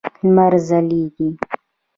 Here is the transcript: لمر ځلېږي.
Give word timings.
لمر 0.23 0.53
ځلېږي. 0.67 1.29